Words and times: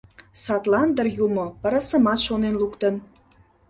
Садлан 0.43 0.89
дыр 0.95 1.07
Юмо 1.25 1.45
пырысымат 1.61 2.19
шонен 2.27 2.55
луктын. 2.61 2.95